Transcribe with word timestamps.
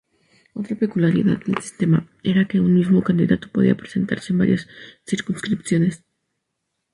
Otra 0.55 0.75
peculiaridad 0.77 1.37
del 1.45 1.59
sistema 1.61 2.09
era 2.23 2.47
que 2.47 2.59
un 2.59 2.73
mismo 2.73 3.03
candidato 3.03 3.49
podía 3.51 3.77
presentarse 3.77 4.33
en 4.33 4.39
varias 4.39 4.67
circunscripciones. 5.05 6.03